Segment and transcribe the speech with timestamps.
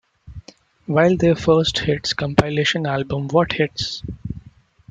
[0.87, 4.01] While their first hits compilation album What Hits!?